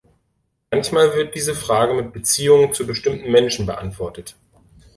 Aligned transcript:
Manchmal 0.71 1.15
wird 1.15 1.35
diese 1.35 1.53
Frage 1.53 1.93
mit 1.93 2.11
Beziehungen 2.11 2.73
zu 2.73 2.87
bestimmten 2.87 3.29
Menschen 3.29 3.67
beantwortet. 3.67 4.35